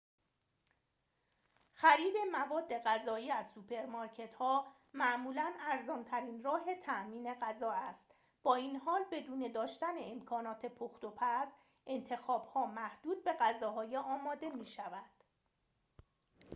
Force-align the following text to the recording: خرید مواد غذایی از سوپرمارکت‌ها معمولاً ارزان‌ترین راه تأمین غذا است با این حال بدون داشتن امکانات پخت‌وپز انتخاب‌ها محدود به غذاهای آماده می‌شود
خرید 1.73 2.13
مواد 2.31 2.73
غذایی 2.85 3.31
از 3.31 3.47
سوپرمارکت‌ها 3.51 4.67
معمولاً 4.93 5.53
ارزان‌ترین 5.59 6.43
راه 6.43 6.75
تأمین 6.75 7.33
غذا 7.33 7.71
است 7.71 8.11
با 8.43 8.55
این 8.55 8.75
حال 8.75 9.01
بدون 9.11 9.51
داشتن 9.51 9.93
امکانات 9.97 10.65
پخت‌وپز 10.65 11.51
انتخاب‌ها 11.87 12.65
محدود 12.65 13.23
به 13.23 13.33
غذاهای 13.39 13.97
آماده 13.97 14.49
می‌شود 14.49 15.09